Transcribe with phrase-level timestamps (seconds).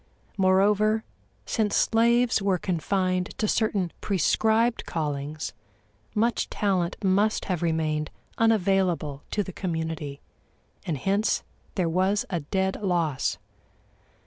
[0.35, 1.03] Moreover,
[1.45, 5.53] since slaves were confined to certain prescribed callings,
[6.15, 10.19] much talent must have remained unavailable to the community,
[10.87, 11.43] and hence
[11.75, 13.37] there was a dead loss.